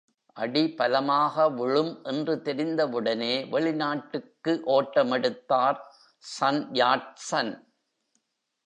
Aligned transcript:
அடி 0.37 0.61
பலமாக 0.69 1.49
விழும் 1.49 1.91
என்று 2.03 2.35
தெரிந்தவுடனே 2.45 3.33
வெளிநாட்டுக்கு 3.49 4.53
ஓட்ட 4.75 5.03
மெடுத்தார் 5.03 5.79
சன் 6.23 6.63
யாட் 6.73 7.09
சன். 7.29 7.53